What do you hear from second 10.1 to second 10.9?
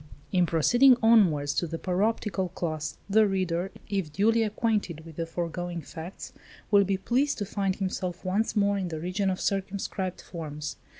forms.